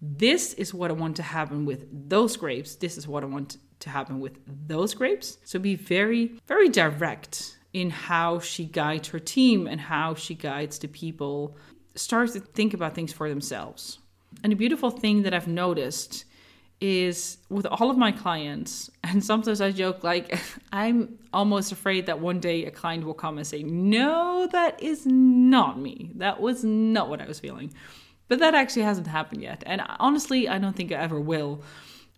This 0.03 0.53
is 0.55 0.75
what 0.75 0.91
I 0.91 0.95
want 0.95 1.17
to 1.17 1.23
happen 1.23 1.65
with 1.65 1.87
those 2.11 2.37
grapes. 2.37 2.75
This 2.77 2.99
is 2.99 3.09
what 3.09 3.23
I 3.23 3.27
want 3.27 3.57
to 3.81 3.89
happen 3.89 4.21
with 4.21 4.39
those 4.67 4.93
grapes. 4.93 5.39
So 5.45 5.59
be 5.59 5.77
very, 5.77 6.39
very 6.47 6.69
direct 6.69 7.59
in 7.73 7.89
how 7.89 8.39
she 8.39 8.67
guides 8.67 9.09
her 9.09 9.19
team 9.19 9.67
and 9.67 9.81
how 9.81 10.15
she 10.15 10.35
guides 10.35 10.79
the 10.79 10.89
people. 10.89 11.57
Start 11.95 12.33
to 12.33 12.41
think 12.41 12.75
about 12.75 12.95
things 12.95 13.13
for 13.15 13.31
themselves. 13.31 13.99
And 14.43 14.53
the 14.53 14.57
beautiful 14.57 14.91
thing 14.91 15.23
that 15.23 15.33
I've 15.33 15.49
noticed 15.49 16.27
is 16.81 17.39
with 17.49 17.67
all 17.67 17.91
of 17.91 17.97
my 17.97 18.13
clients, 18.13 18.91
and 19.03 19.25
sometimes 19.25 19.61
I 19.61 19.71
joke 19.71 20.05
like 20.05 20.39
I'm 20.73 21.19
almost 21.33 21.73
afraid 21.73 22.07
that 22.07 22.21
one 22.21 22.41
day 22.41 22.65
a 22.65 22.71
client 22.71 23.05
will 23.05 23.15
come 23.15 23.39
and 23.39 23.47
say, 23.47 23.63
No, 23.63 24.49
that 24.53 24.83
is 24.83 25.07
not 25.07 25.79
me. 25.79 26.13
That 26.17 26.41
was 26.41 26.65
not 26.65 27.09
what 27.09 27.21
I 27.21 27.27
was 27.27 27.41
feeling. 27.41 27.73
But 28.29 28.39
that 28.39 28.55
actually 28.55 28.83
hasn't 28.83 29.07
happened 29.07 29.43
yet. 29.43 29.63
And 29.67 29.83
honestly, 29.99 30.49
I 30.49 30.59
don't 30.59 30.75
think 30.75 30.93
I 30.93 30.97
ever 30.97 31.21
will. 31.21 31.63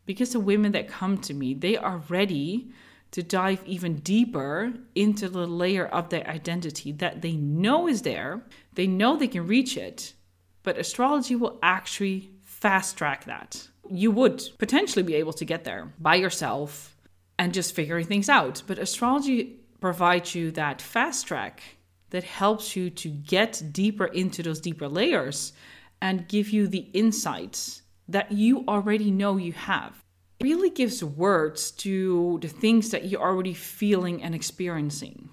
Because 0.05 0.31
the 0.31 0.41
women 0.41 0.73
that 0.73 0.87
come 0.87 1.19
to 1.19 1.35
me, 1.35 1.53
they 1.53 1.77
are 1.77 2.01
ready 2.09 2.71
to 3.11 3.23
dive 3.23 3.63
even 3.67 3.97
deeper 3.97 4.73
into 4.95 5.29
the 5.29 5.47
layer 5.47 5.87
of 5.87 6.11
their 6.11 6.27
identity 6.29 6.93
that 6.93 7.23
they 7.23 7.33
know 7.33 7.89
is 7.89 8.03
there. 8.03 8.43
They 8.75 8.87
know 8.87 9.17
they 9.17 9.27
can 9.27 9.47
reach 9.47 9.77
it, 9.77 10.15
but 10.63 10.79
astrology 10.79 11.35
will 11.35 11.59
actually 11.63 12.31
fast 12.43 12.97
track 12.97 13.25
that 13.25 13.69
you 13.91 14.11
would 14.11 14.43
potentially 14.59 15.03
be 15.03 15.15
able 15.15 15.33
to 15.35 15.45
get 15.45 15.65
there 15.65 15.93
by 15.99 16.17
yourself 16.17 16.97
and 17.39 17.53
just 17.53 17.75
figuring 17.75 18.07
things 18.07 18.29
out. 18.29 18.63
But 18.67 18.79
astrology 18.79 19.61
provides 19.81 20.35
you 20.35 20.51
that 20.53 20.81
fast 20.81 21.27
track 21.27 21.63
that 22.11 22.25
helps 22.25 22.77
you 22.77 22.91
to 22.91 23.09
get 23.09 23.63
deeper 23.73 24.07
into 24.07 24.43
those 24.43 24.61
deeper 24.61 24.89
layers 24.89 25.53
and 26.01 26.29
give 26.29 26.51
you 26.51 26.69
the 26.69 26.89
insights 26.93 27.83
that 28.09 28.33
you 28.33 28.65
already 28.69 29.11
know 29.11 29.37
you 29.37 29.53
have. 29.53 30.03
It 30.39 30.45
really 30.45 30.71
gives 30.71 31.03
words 31.03 31.71
to 31.73 32.39
the 32.43 32.49
things 32.49 32.91
that 32.91 33.07
you're 33.07 33.21
already 33.21 33.55
feeling 33.55 34.23
and 34.23 34.35
experiencing. 34.35 35.31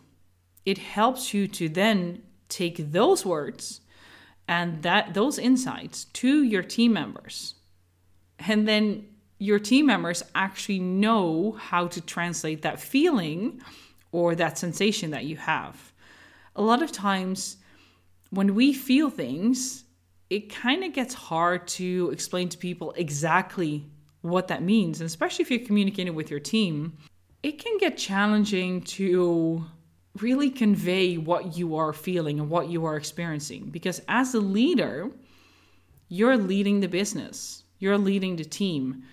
It 0.66 0.78
helps 0.78 1.34
you 1.34 1.48
to 1.50 1.70
then 1.70 2.24
take 2.48 2.92
those 2.92 3.26
words 3.26 3.82
and 4.48 4.82
that 4.84 5.14
those 5.14 5.38
insights 5.38 6.06
to 6.06 6.44
your 6.44 6.64
team 6.64 6.94
members 6.94 7.56
and 8.40 8.68
then 8.68 9.06
your 9.40 9.60
team 9.60 9.86
members 9.86 10.24
actually 10.36 10.80
know 10.80 11.52
how 11.60 11.88
to 11.88 12.02
translate 12.02 12.62
that 12.62 12.80
feeling 12.80 13.62
or 14.12 14.36
that 14.36 14.58
sensation 14.58 15.12
that 15.12 15.26
you 15.26 15.36
have. 15.36 15.92
A 16.56 16.62
lot 16.62 16.82
of 16.82 16.92
times, 16.92 17.58
when 18.30 18.56
we 18.56 18.74
feel 18.74 19.10
things, 19.10 19.84
it 20.30 20.54
kind 20.54 20.84
of 20.84 20.94
gets 20.94 21.14
hard 21.14 21.68
to 21.68 22.10
explain 22.12 22.50
to 22.50 22.58
people 22.58 22.94
exactly 22.96 23.86
what 24.22 24.48
that 24.48 24.64
means. 24.64 25.02
And 25.02 25.08
especially 25.08 25.44
if 25.44 25.52
you're 25.52 25.66
communicating 25.66 26.16
with 26.16 26.32
your 26.32 26.40
team, 26.40 26.98
it 27.44 27.64
can 27.64 27.78
get 27.78 27.98
challenging 27.98 28.82
to 28.82 29.66
really 30.20 30.50
convey 30.50 31.18
what 31.18 31.58
you 31.58 31.76
are 31.76 31.92
feeling 31.92 32.40
and 32.40 32.50
what 32.50 32.70
you 32.70 32.86
are 32.86 32.96
experiencing. 32.96 33.66
Because 33.66 34.02
as 34.08 34.34
a 34.34 34.40
leader, 34.40 35.12
you're 36.08 36.38
leading 36.38 36.80
the 36.80 36.88
business 36.88 37.63
you're 37.84 37.98
leading 37.98 38.38
the 38.38 38.46
team. 38.46 39.04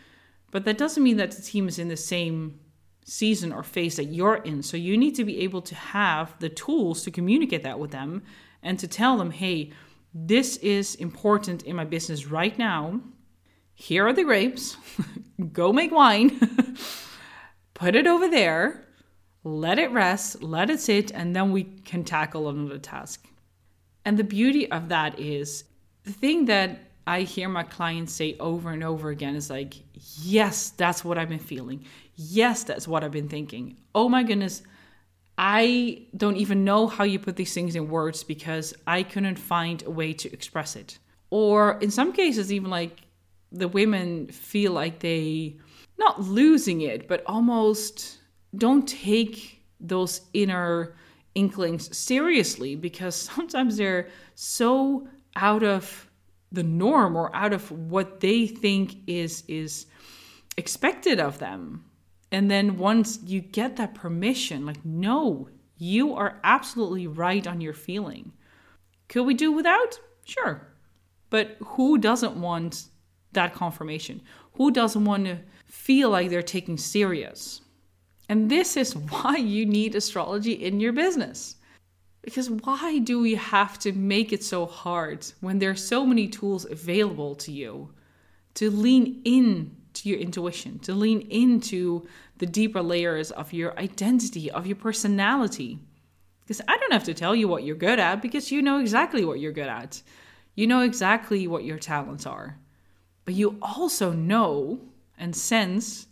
But 0.51 0.65
that 0.65 0.79
doesn't 0.79 1.03
mean 1.03 1.19
that 1.19 1.33
the 1.33 1.43
team 1.43 1.69
is 1.69 1.79
in 1.79 1.89
the 1.89 1.97
same 1.97 2.61
season 3.05 3.53
or 3.53 3.63
phase 3.63 3.97
that 3.97 4.05
you're 4.05 4.37
in. 4.37 4.63
So 4.63 4.77
you 4.77 4.97
need 4.97 5.17
to 5.17 5.25
be 5.25 5.41
able 5.41 5.63
to 5.63 5.75
have 5.75 6.39
the 6.39 6.49
tools 6.49 7.03
to 7.03 7.11
communicate 7.11 7.65
that 7.65 7.79
with 7.79 7.91
them 7.91 8.23
and 8.63 8.79
to 8.79 8.89
tell 8.89 9.19
them, 9.19 9.33
hey, 9.33 9.73
this 10.15 10.57
is 10.59 10.95
important 10.95 11.65
in 11.65 11.77
my 11.77 11.85
business 11.85 12.27
right 12.27 12.57
now. 12.59 13.01
Here 13.75 14.07
are 14.07 14.13
the 14.13 14.25
grapes. 14.25 14.77
Go 15.53 15.73
make 15.73 15.93
wine. 15.93 16.39
Put 17.75 17.95
it 17.95 18.07
over 18.07 18.29
there. 18.29 18.87
Let 19.43 19.79
it 19.79 19.91
rest, 19.91 20.43
let 20.43 20.69
it 20.69 20.81
sit, 20.81 21.11
and 21.13 21.35
then 21.35 21.51
we 21.51 21.65
can 21.65 22.05
tackle 22.05 22.49
another 22.49 22.79
task. 22.79 23.27
And 24.05 24.19
the 24.19 24.25
beauty 24.25 24.71
of 24.71 24.91
that 24.91 25.19
is 25.19 25.65
the 26.05 26.13
thing 26.13 26.45
that 26.45 26.90
I 27.07 27.23
hear 27.23 27.49
my 27.49 27.63
clients 27.63 28.13
say 28.13 28.37
over 28.39 28.71
and 28.71 28.85
over 28.85 29.11
again 29.11 29.35
is 29.35 29.51
like, 29.51 29.75
yes, 30.23 30.71
that's 30.71 31.05
what 31.05 31.19
I've 31.19 31.29
been 31.29 31.39
feeling. 31.39 31.85
Yes, 32.15 32.65
that's 32.65 32.87
what 32.87 33.03
I've 33.03 33.11
been 33.11 33.29
thinking. 33.29 33.77
Oh 33.95 34.09
my 34.09 34.23
goodness, 34.23 34.63
I 35.39 36.03
don't 36.17 36.37
even 36.37 36.65
know 36.65 36.87
how 36.87 37.05
you 37.05 37.19
put 37.19 37.37
these 37.37 37.55
things 37.55 37.75
in 37.75 37.89
words 37.89 38.23
because 38.23 38.75
I 38.87 39.03
couldn't 39.03 39.37
find 39.37 39.83
a 39.83 39.91
way 39.91 40.13
to 40.13 40.33
express 40.33 40.77
it. 40.77 40.99
Or 41.31 41.79
in 41.81 41.91
some 41.91 42.13
cases, 42.13 42.53
even 42.53 42.71
like 42.71 43.01
the 43.51 43.69
women 43.69 44.27
feel 44.29 44.73
like 44.73 44.99
they, 44.99 45.57
not 45.99 46.21
losing 46.21 46.83
it, 46.83 47.09
but 47.09 47.23
almost 47.27 48.19
don't 48.57 48.87
take 48.87 49.63
those 49.81 50.21
inner 50.35 50.95
inklings 51.35 51.97
seriously 51.97 52.77
because 52.77 53.15
sometimes 53.35 53.77
they're 53.77 54.09
so 54.35 55.09
out 55.37 55.63
of 55.63 56.10
the 56.53 56.63
norm 56.63 57.17
or 57.17 57.35
out 57.35 57.53
of 57.53 57.71
what 57.71 58.21
they 58.21 58.47
think 58.47 58.97
is 59.07 59.45
is 59.49 59.87
expected 60.57 61.21
of 61.21 61.39
them. 61.39 61.85
And 62.33 62.51
then 62.51 62.79
once 62.79 63.19
you 63.25 63.41
get 63.41 63.77
that 63.77 63.95
permission 63.95 64.67
like 64.67 64.85
no 64.85 65.49
you 65.81 66.15
are 66.15 66.39
absolutely 66.45 67.07
right 67.07 67.47
on 67.47 67.63
your 67.63 67.73
feeling. 67.73 68.33
Could 69.09 69.23
we 69.23 69.33
do 69.33 69.51
without? 69.51 69.99
Sure. 70.27 70.69
But 71.31 71.57
who 71.61 71.97
doesn't 71.97 72.37
want 72.37 72.85
that 73.33 73.55
confirmation? 73.55 74.21
Who 74.53 74.71
doesn't 74.71 75.07
want 75.07 75.25
to 75.25 75.39
feel 75.65 76.11
like 76.11 76.29
they're 76.29 76.43
taking 76.43 76.77
serious? 76.77 77.63
And 78.29 78.51
this 78.51 78.77
is 78.77 78.95
why 79.11 79.37
you 79.37 79.65
need 79.65 79.95
astrology 79.95 80.53
in 80.53 80.81
your 80.81 80.93
business 80.93 81.57
because 82.23 82.51
why 82.51 82.99
do 82.99 83.19
we 83.21 83.35
have 83.35 83.79
to 83.81 83.93
make 83.93 84.33
it 84.33 84.45
so 84.45 84.67
hard 84.67 85.27
when 85.41 85.59
there 85.59 85.71
are 85.71 85.77
so 85.77 86.05
many 86.05 86.29
tools 86.29 86.67
available 86.71 87.35
to 87.37 87.53
you 87.53 87.91
to 88.55 88.71
lean 88.71 89.23
in 89.25 89.77
to 89.95 90.09
your 90.09 90.19
intuition, 90.19 90.79
to 90.81 90.93
lean 90.93 91.21
into 91.31 92.07
the 92.39 92.47
deeper 92.47 92.83
layers 92.83 93.31
of 93.31 93.53
your 93.53 93.79
identity, 93.79 94.51
of 94.51 94.67
your 94.67 94.77
personality? 94.77 95.79
Because 96.43 96.61
I 96.69 96.77
don't 96.77 96.93
have 96.93 97.05
to 97.05 97.15
tell 97.15 97.35
you 97.35 97.49
what 97.49 97.65
you're 97.65 97.77
good 97.77 97.99
at 97.99 98.21
because 98.21 98.51
you 98.51 98.61
know 98.61 98.81
exactly 98.81 99.25
what 99.25 99.41
you're 99.41 99.53
good 99.53 99.69
at. 99.69 100.03
You 100.55 100.67
know 100.67 100.81
exactly 100.81 101.47
what 101.47 101.65
your 101.65 101.79
talents 101.79 102.27
are. 102.27 102.59
But 103.25 103.35
you 103.35 103.57
also 103.63 104.13
know 104.13 104.81
and 105.17 105.35
sense 105.35 106.07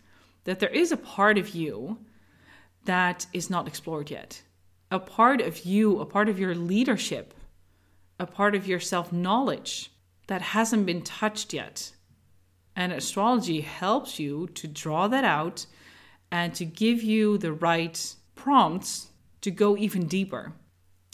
that 0.45 0.61
there 0.61 0.69
is 0.71 0.93
a 0.93 0.97
part 0.97 1.37
of 1.37 1.51
you 1.51 1.99
that 2.85 3.27
is 3.33 3.51
not 3.51 3.69
explored 3.69 4.11
yet 4.11 4.43
a 4.91 4.99
part 4.99 5.41
of 5.41 5.65
you, 5.65 6.01
a 6.01 6.07
part 6.07 6.29
of 6.29 6.39
your 6.39 6.55
leadership, 6.55 7.35
a 8.19 8.27
part 8.27 8.55
of 8.55 8.67
your 8.67 8.81
self 8.81 9.13
knowledge 9.13 9.91
that 10.27 10.43
hasn't 10.43 10.87
been 10.87 11.03
touched 11.03 11.53
yet. 11.53 11.93
And 12.77 12.93
astrology 12.93 13.63
helps 13.63 14.19
you 14.19 14.49
to 14.55 14.69
draw 14.69 15.09
that 15.09 15.25
out 15.25 15.67
and 16.31 16.55
to 16.55 16.65
give 16.65 17.03
you 17.03 17.39
the 17.39 17.53
right 17.53 18.15
prompts 18.35 19.09
to 19.41 19.51
go 19.51 19.77
even 19.77 20.07
deeper 20.07 20.53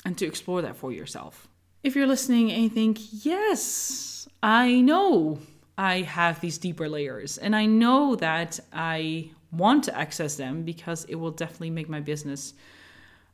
and 0.04 0.18
to 0.18 0.26
explore 0.26 0.62
that 0.62 0.76
for 0.76 0.92
yourself. 0.92 1.48
If 1.82 1.94
you're 1.94 2.06
listening 2.06 2.50
and 2.50 2.62
you 2.62 2.68
think, 2.68 2.98
yes, 3.24 4.28
I 4.42 4.80
know 4.80 5.38
I 5.78 6.02
have 6.02 6.40
these 6.40 6.58
deeper 6.58 6.88
layers 6.88 7.38
and 7.38 7.54
I 7.56 7.66
know 7.66 8.16
that 8.16 8.60
I 8.72 9.30
want 9.52 9.84
to 9.84 9.96
access 9.96 10.36
them 10.36 10.62
because 10.62 11.04
it 11.04 11.14
will 11.14 11.30
definitely 11.30 11.70
make 11.70 11.88
my 11.88 12.00
business 12.00 12.54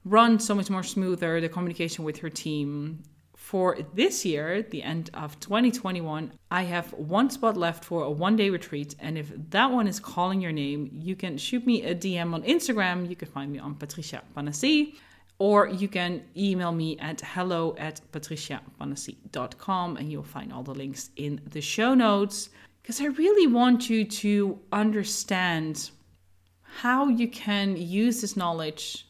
run 0.05 0.39
so 0.39 0.55
much 0.55 0.71
more 0.71 0.83
smoother 0.83 1.41
the 1.41 1.49
communication 1.49 2.05
with 2.05 2.19
her 2.19 2.31
team. 2.31 3.03
For 3.37 3.79
this 3.95 4.25
year, 4.25 4.63
the 4.63 4.83
end 4.83 5.11
of 5.13 5.41
2021, 5.41 6.33
I 6.51 6.63
have 6.63 6.93
one 6.93 7.31
spot 7.31 7.57
left 7.57 7.85
for 7.85 8.05
a 8.05 8.11
one 8.11 8.37
day 8.37 8.49
retreat. 8.49 8.95
And 9.01 9.19
if 9.19 9.33
that 9.51 9.73
one 9.73 9.89
is 9.89 9.99
calling 9.99 10.41
your 10.41 10.53
name, 10.53 10.89
you 10.93 11.17
can 11.17 11.37
shoot 11.37 11.67
me 11.67 11.83
a 11.83 11.95
DM 11.95 12.33
on 12.33 12.43
Instagram. 12.43 13.09
You 13.09 13.17
can 13.17 13.29
find 13.29 13.51
me 13.51 13.59
on 13.59 13.75
Patricia 13.75 14.23
Panassi, 14.37 14.95
or 15.39 15.69
you 15.69 15.89
can 15.89 16.23
email 16.37 16.71
me 16.71 16.97
at 16.99 17.23
hello 17.23 17.75
at 17.79 18.01
patriciapanassi.com 18.13 19.97
and 19.97 20.13
you'll 20.13 20.23
find 20.23 20.53
all 20.53 20.63
the 20.63 20.75
links 20.75 21.11
in 21.17 21.41
the 21.51 21.61
show 21.61 21.95
notes. 21.95 22.51
Because 22.83 23.01
I 23.01 23.07
really 23.07 23.47
want 23.47 23.91
you 23.91 24.05
to 24.05 24.61
understand 24.71 25.91
how 26.63 27.09
you 27.09 27.27
can 27.27 27.77
use 27.77 28.21
this 28.21 28.37
knowledge 28.37 29.07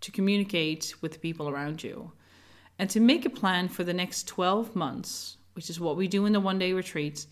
to 0.00 0.12
communicate 0.12 0.94
with 1.00 1.12
the 1.12 1.18
people 1.18 1.48
around 1.48 1.82
you 1.82 2.12
and 2.78 2.88
to 2.90 3.00
make 3.00 3.24
a 3.24 3.30
plan 3.30 3.68
for 3.68 3.84
the 3.84 3.92
next 3.92 4.28
12 4.28 4.76
months, 4.76 5.36
which 5.54 5.68
is 5.68 5.80
what 5.80 5.96
we 5.96 6.06
do 6.06 6.26
in 6.26 6.32
the 6.32 6.40
one 6.40 6.58
day 6.58 6.72
retreat, 6.72 7.26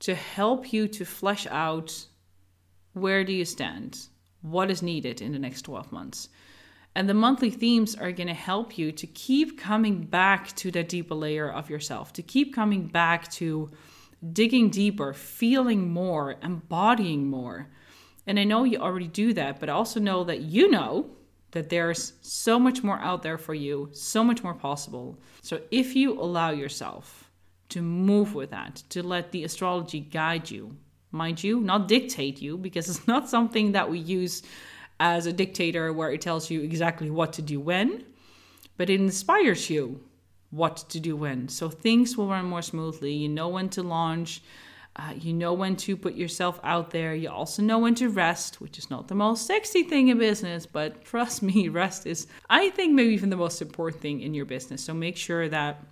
to 0.00 0.14
help 0.14 0.72
you 0.72 0.88
to 0.88 1.04
flesh 1.04 1.46
out 1.48 2.06
where 2.94 3.24
do 3.24 3.32
you 3.32 3.44
stand? 3.44 4.08
What 4.42 4.70
is 4.70 4.82
needed 4.82 5.22
in 5.22 5.32
the 5.32 5.38
next 5.38 5.62
12 5.62 5.92
months? 5.92 6.28
And 6.94 7.08
the 7.08 7.14
monthly 7.14 7.50
themes 7.50 7.94
are 7.94 8.12
going 8.12 8.28
to 8.28 8.34
help 8.34 8.76
you 8.76 8.92
to 8.92 9.06
keep 9.06 9.58
coming 9.58 10.02
back 10.02 10.54
to 10.56 10.70
that 10.72 10.88
deeper 10.88 11.14
layer 11.14 11.50
of 11.50 11.70
yourself, 11.70 12.12
to 12.14 12.22
keep 12.22 12.54
coming 12.54 12.86
back 12.86 13.30
to 13.32 13.70
digging 14.32 14.68
deeper, 14.68 15.12
feeling 15.14 15.90
more, 15.90 16.36
embodying 16.42 17.28
more, 17.28 17.68
And 18.24 18.38
I 18.38 18.44
know 18.44 18.62
you 18.62 18.78
already 18.78 19.08
do 19.08 19.32
that, 19.32 19.58
but 19.58 19.68
I 19.68 19.72
also 19.72 19.98
know 19.98 20.22
that 20.24 20.42
you 20.42 20.70
know 20.70 21.10
that 21.52 21.68
there's 21.68 22.14
so 22.20 22.58
much 22.58 22.82
more 22.82 22.98
out 22.98 23.22
there 23.22 23.38
for 23.38 23.54
you, 23.54 23.88
so 23.92 24.24
much 24.24 24.42
more 24.42 24.54
possible. 24.54 25.18
So 25.42 25.60
if 25.70 25.94
you 25.94 26.20
allow 26.20 26.50
yourself 26.50 27.30
to 27.68 27.80
move 27.80 28.34
with 28.34 28.50
that, 28.50 28.82
to 28.90 29.02
let 29.02 29.32
the 29.32 29.44
astrology 29.44 30.00
guide 30.00 30.50
you, 30.50 30.76
mind 31.10 31.42
you, 31.44 31.60
not 31.60 31.88
dictate 31.88 32.42
you, 32.42 32.58
because 32.58 32.88
it's 32.88 33.06
not 33.06 33.28
something 33.28 33.72
that 33.72 33.90
we 33.90 33.98
use 33.98 34.42
as 34.98 35.26
a 35.26 35.32
dictator 35.32 35.92
where 35.92 36.10
it 36.10 36.20
tells 36.20 36.50
you 36.50 36.62
exactly 36.62 37.10
what 37.10 37.32
to 37.34 37.42
do 37.42 37.60
when, 37.60 38.04
but 38.76 38.88
it 38.88 39.00
inspires 39.00 39.68
you 39.68 40.00
what 40.50 40.76
to 40.88 41.00
do 41.00 41.16
when. 41.16 41.48
So 41.48 41.68
things 41.68 42.16
will 42.16 42.28
run 42.28 42.46
more 42.46 42.62
smoothly. 42.62 43.12
You 43.12 43.28
know 43.28 43.48
when 43.48 43.68
to 43.70 43.82
launch. 43.82 44.42
Uh, 44.94 45.14
you 45.18 45.32
know 45.32 45.54
when 45.54 45.74
to 45.74 45.96
put 45.96 46.14
yourself 46.14 46.60
out 46.62 46.90
there. 46.90 47.14
You 47.14 47.30
also 47.30 47.62
know 47.62 47.78
when 47.78 47.94
to 47.94 48.10
rest, 48.10 48.60
which 48.60 48.78
is 48.78 48.90
not 48.90 49.08
the 49.08 49.14
most 49.14 49.46
sexy 49.46 49.84
thing 49.84 50.08
in 50.08 50.18
business, 50.18 50.66
but 50.66 51.02
trust 51.04 51.42
me, 51.42 51.68
rest 51.70 52.06
is, 52.06 52.26
I 52.50 52.68
think, 52.70 52.92
maybe 52.92 53.14
even 53.14 53.30
the 53.30 53.36
most 53.36 53.62
important 53.62 54.02
thing 54.02 54.20
in 54.20 54.34
your 54.34 54.44
business. 54.44 54.84
So 54.84 54.92
make 54.92 55.16
sure 55.16 55.48
that 55.48 55.82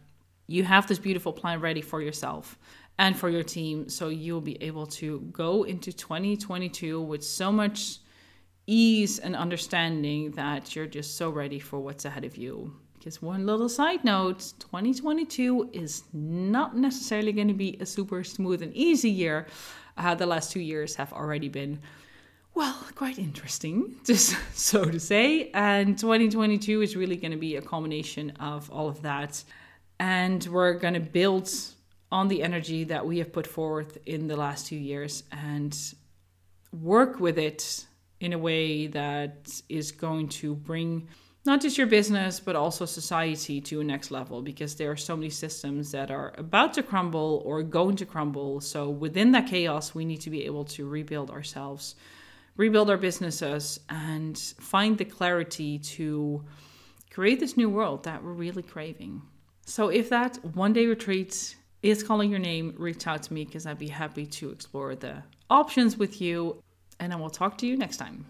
you 0.46 0.64
have 0.64 0.86
this 0.86 0.98
beautiful 0.98 1.32
plan 1.32 1.60
ready 1.60 1.80
for 1.80 2.02
yourself 2.02 2.58
and 2.98 3.16
for 3.16 3.30
your 3.30 3.42
team 3.42 3.88
so 3.88 4.08
you'll 4.08 4.42
be 4.42 4.62
able 4.62 4.84
to 4.84 5.20
go 5.32 5.62
into 5.62 5.92
2022 5.92 7.00
with 7.00 7.24
so 7.24 7.50
much 7.50 7.98
ease 8.66 9.18
and 9.18 9.34
understanding 9.34 10.32
that 10.32 10.76
you're 10.76 10.86
just 10.86 11.16
so 11.16 11.30
ready 11.30 11.58
for 11.58 11.80
what's 11.80 12.04
ahead 12.04 12.24
of 12.24 12.36
you. 12.36 12.74
Because 13.00 13.22
one 13.22 13.46
little 13.46 13.70
side 13.70 14.04
note 14.04 14.52
2022 14.58 15.70
is 15.72 16.04
not 16.12 16.76
necessarily 16.76 17.32
going 17.32 17.48
to 17.48 17.54
be 17.54 17.78
a 17.80 17.86
super 17.86 18.22
smooth 18.22 18.60
and 18.60 18.74
easy 18.74 19.08
year. 19.08 19.46
Uh, 19.96 20.14
the 20.14 20.26
last 20.26 20.52
two 20.52 20.60
years 20.60 20.96
have 20.96 21.10
already 21.14 21.48
been, 21.48 21.80
well, 22.54 22.76
quite 22.94 23.18
interesting, 23.18 23.96
just 24.04 24.36
so 24.54 24.84
to 24.84 25.00
say. 25.00 25.50
And 25.54 25.98
2022 25.98 26.82
is 26.82 26.94
really 26.94 27.16
going 27.16 27.30
to 27.30 27.38
be 27.38 27.56
a 27.56 27.62
combination 27.62 28.32
of 28.32 28.70
all 28.70 28.86
of 28.86 29.00
that. 29.00 29.42
And 29.98 30.46
we're 30.48 30.74
going 30.74 30.92
to 30.92 31.00
build 31.00 31.50
on 32.12 32.28
the 32.28 32.42
energy 32.42 32.84
that 32.84 33.06
we 33.06 33.16
have 33.16 33.32
put 33.32 33.46
forth 33.46 33.96
in 34.04 34.28
the 34.28 34.36
last 34.36 34.66
two 34.66 34.76
years 34.76 35.22
and 35.32 35.74
work 36.70 37.18
with 37.18 37.38
it 37.38 37.86
in 38.20 38.34
a 38.34 38.38
way 38.38 38.88
that 38.88 39.50
is 39.70 39.90
going 39.90 40.28
to 40.28 40.54
bring 40.54 41.08
not 41.50 41.60
just 41.60 41.76
your 41.76 41.88
business, 41.88 42.38
but 42.38 42.54
also 42.54 42.86
society 42.86 43.60
to 43.60 43.80
a 43.80 43.84
next 43.84 44.12
level 44.12 44.40
because 44.40 44.76
there 44.76 44.88
are 44.88 44.96
so 44.96 45.16
many 45.16 45.30
systems 45.30 45.90
that 45.90 46.08
are 46.08 46.32
about 46.38 46.72
to 46.74 46.80
crumble 46.80 47.42
or 47.44 47.64
going 47.64 47.96
to 47.96 48.06
crumble. 48.06 48.60
So, 48.60 48.88
within 48.88 49.32
that 49.32 49.48
chaos, 49.48 49.92
we 49.92 50.04
need 50.04 50.20
to 50.20 50.30
be 50.30 50.46
able 50.46 50.64
to 50.76 50.88
rebuild 50.88 51.28
ourselves, 51.28 51.96
rebuild 52.56 52.88
our 52.88 52.96
businesses, 52.96 53.80
and 53.88 54.38
find 54.38 54.96
the 54.96 55.04
clarity 55.04 55.80
to 55.96 56.44
create 57.10 57.40
this 57.40 57.56
new 57.56 57.68
world 57.68 58.04
that 58.04 58.22
we're 58.22 58.40
really 58.46 58.62
craving. 58.62 59.20
So, 59.66 59.88
if 59.88 60.08
that 60.10 60.38
one 60.54 60.72
day 60.72 60.86
retreat 60.86 61.56
is 61.82 62.04
calling 62.04 62.30
your 62.30 62.38
name, 62.38 62.76
reach 62.78 63.08
out 63.08 63.24
to 63.24 63.32
me 63.32 63.44
because 63.44 63.66
I'd 63.66 63.76
be 63.76 63.88
happy 63.88 64.24
to 64.38 64.50
explore 64.50 64.94
the 64.94 65.24
options 65.50 65.96
with 65.96 66.20
you. 66.20 66.62
And 67.00 67.12
I 67.12 67.16
will 67.16 67.30
talk 67.30 67.58
to 67.58 67.66
you 67.66 67.76
next 67.76 67.96
time. 67.96 68.24